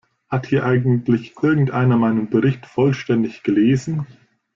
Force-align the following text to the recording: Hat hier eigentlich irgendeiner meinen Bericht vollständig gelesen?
Hat 0.29 0.47
hier 0.47 0.65
eigentlich 0.65 1.35
irgendeiner 1.43 1.95
meinen 1.95 2.27
Bericht 2.31 2.65
vollständig 2.65 3.43
gelesen? 3.43 4.07